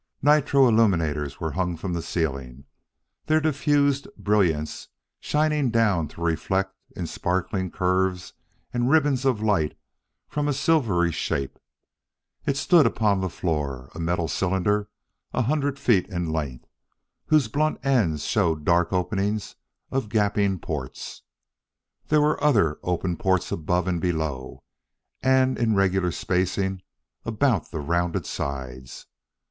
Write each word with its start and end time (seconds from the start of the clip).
Nitro 0.23 0.67
illuminators 0.67 1.39
were 1.39 1.51
hung 1.51 1.77
from 1.77 1.93
the 1.93 2.01
ceiling, 2.01 2.65
their 3.27 3.39
diffused 3.39 4.07
brilliance 4.17 4.87
shining 5.19 5.69
down 5.69 6.07
to 6.07 6.21
reflect 6.21 6.73
in 6.95 7.05
sparkling 7.05 7.69
curves 7.69 8.33
and 8.73 8.89
ribbons 8.89 9.25
of 9.25 9.43
light 9.43 9.77
from 10.27 10.47
a 10.47 10.53
silvery 10.53 11.11
shape. 11.11 11.59
It 12.47 12.57
stood 12.57 12.87
upon 12.87 13.21
the 13.21 13.29
floor, 13.29 13.91
a 13.93 13.99
metal 13.99 14.27
cylinder 14.27 14.89
a 15.35 15.43
hundred 15.43 15.77
feet 15.77 16.07
in 16.09 16.31
length, 16.31 16.65
whose 17.27 17.47
blunt 17.47 17.77
ends 17.85 18.25
showed 18.25 18.65
dark 18.65 18.91
openings 18.91 19.55
of 19.91 20.09
gaping 20.09 20.57
ports. 20.57 21.21
There 22.07 22.21
were 22.21 22.43
other 22.43 22.79
open 22.81 23.17
ports 23.17 23.51
above 23.51 23.87
and 23.87 24.01
below 24.01 24.63
and 25.21 25.59
in 25.59 25.75
regular 25.75 26.09
spacing 26.09 26.81
about 27.23 27.69
the 27.69 27.77
rounded 27.79 28.25
sides. 28.25 29.05